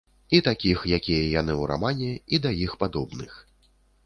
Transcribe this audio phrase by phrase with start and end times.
[0.35, 3.39] І гэтакіх, якія яны ў рамане, і да іх падобных.